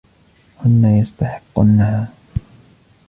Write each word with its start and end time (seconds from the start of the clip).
هن 0.59 0.85
يستحقنها. 0.85 2.07